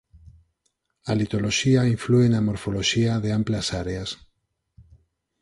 [1.11, 4.09] A litoloxía inflúe na morfoloxía de amplas áreas.